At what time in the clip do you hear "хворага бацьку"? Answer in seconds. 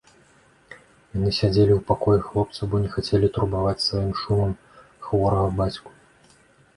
5.09-5.91